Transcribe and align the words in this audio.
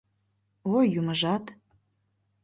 Ой, 0.75 0.85
юмыжат... 0.99 1.45